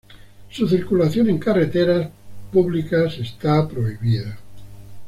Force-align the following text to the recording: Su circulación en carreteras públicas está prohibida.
Su 0.49 0.67
circulación 0.67 1.29
en 1.29 1.37
carreteras 1.37 2.09
públicas 2.51 3.19
está 3.19 3.67
prohibida. 3.67 4.39